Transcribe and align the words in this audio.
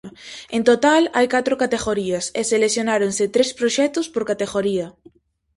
En 0.55 0.61
total 0.69 1.03
hai 1.15 1.27
catro 1.35 1.55
categorías 1.63 2.25
e 2.39 2.41
seleccionáronse 2.51 3.23
tres 3.35 3.49
proxectos 3.59 4.05
por 4.13 4.23
categoría. 4.31 4.87